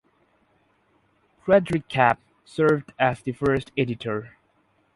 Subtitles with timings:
[1.45, 4.35] Friedrich Kapp served as the first editor.